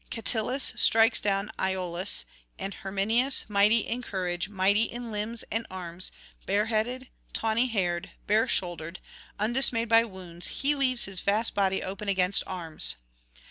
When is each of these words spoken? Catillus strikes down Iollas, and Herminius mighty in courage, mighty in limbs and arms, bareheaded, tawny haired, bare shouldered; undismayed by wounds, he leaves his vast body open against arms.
Catillus 0.09 0.73
strikes 0.77 1.19
down 1.21 1.51
Iollas, 1.59 2.25
and 2.57 2.73
Herminius 2.73 3.45
mighty 3.47 3.81
in 3.85 4.01
courage, 4.01 4.49
mighty 4.49 4.81
in 4.85 5.11
limbs 5.11 5.43
and 5.51 5.67
arms, 5.69 6.11
bareheaded, 6.47 7.07
tawny 7.33 7.67
haired, 7.67 8.09
bare 8.25 8.47
shouldered; 8.47 8.99
undismayed 9.37 9.89
by 9.89 10.03
wounds, 10.05 10.47
he 10.47 10.73
leaves 10.73 11.05
his 11.05 11.19
vast 11.19 11.53
body 11.53 11.83
open 11.83 12.09
against 12.09 12.41
arms. 12.47 12.95